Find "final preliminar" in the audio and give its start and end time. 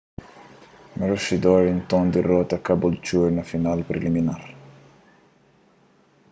3.51-4.41